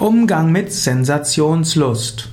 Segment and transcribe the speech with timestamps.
[0.00, 2.28] Umgang mit Sensationslust.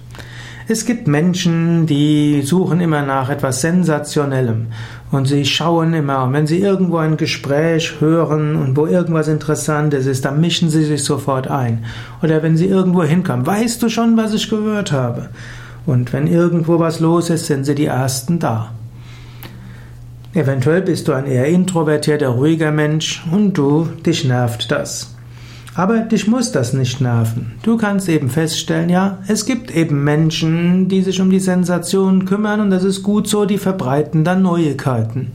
[0.68, 4.68] Es gibt Menschen, die suchen immer nach etwas Sensationellem
[5.10, 10.06] und sie schauen immer, und wenn sie irgendwo ein Gespräch hören und wo irgendwas Interessantes
[10.06, 11.86] ist, dann mischen sie sich sofort ein.
[12.22, 15.29] Oder wenn sie irgendwo hinkommen, weißt du schon, was ich gehört habe?
[15.88, 18.73] Und wenn irgendwo was los ist, sind sie die Ersten da.
[20.36, 25.14] Eventuell bist du ein eher introvertierter, ruhiger Mensch und du, dich nervt das.
[25.75, 27.51] Aber dich muss das nicht nerven.
[27.61, 32.61] Du kannst eben feststellen, ja, es gibt eben Menschen, die sich um die Sensation kümmern
[32.61, 35.33] und das ist gut so, die verbreiten dann Neuigkeiten.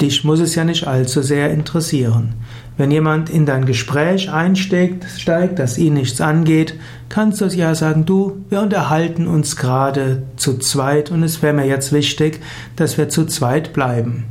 [0.00, 2.32] Dich muss es ja nicht allzu sehr interessieren.
[2.78, 6.74] Wenn jemand in dein Gespräch einsteigt, steigt, das ihn nichts angeht,
[7.08, 11.66] kannst du ja sagen, du, wir unterhalten uns gerade zu zweit und es wäre mir
[11.66, 12.40] jetzt wichtig,
[12.76, 14.24] dass wir zu zweit bleiben.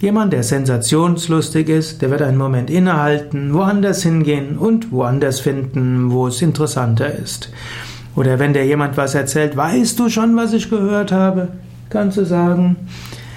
[0.00, 6.26] Jemand, der sensationslustig ist, der wird einen Moment innehalten, woanders hingehen und woanders finden, wo
[6.26, 7.50] es interessanter ist.
[8.16, 11.48] Oder wenn dir jemand was erzählt, weißt du schon, was ich gehört habe?
[11.90, 12.76] Kannst du sagen,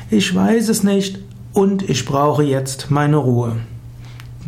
[0.10, 1.20] ich weiß es nicht
[1.52, 3.58] und ich brauche jetzt meine Ruhe.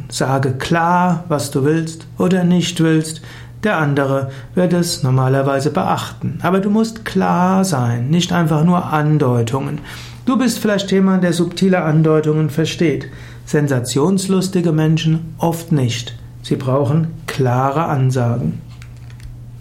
[0.08, 3.24] Sage klar, was du willst oder nicht willst.
[3.66, 6.38] Der andere wird es normalerweise beachten.
[6.44, 9.80] Aber du musst klar sein, nicht einfach nur Andeutungen.
[10.26, 13.08] Du bist vielleicht jemand, der subtile Andeutungen versteht.
[13.46, 16.16] Sensationslustige Menschen oft nicht.
[16.44, 18.62] Sie brauchen klare Ansagen.